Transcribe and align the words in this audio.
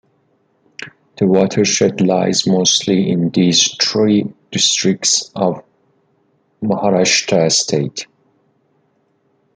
The 1.17 1.27
watershed 1.27 2.01
lies 2.01 2.47
mostly 2.47 3.11
in 3.11 3.29
these 3.29 3.71
three 3.75 4.33
districts 4.49 5.29
of 5.35 5.63
Maharashtra 6.63 7.51
state. 7.51 8.07